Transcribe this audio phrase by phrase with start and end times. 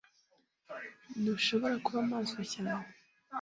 [1.19, 2.87] Ntuhobora kuba maso cyane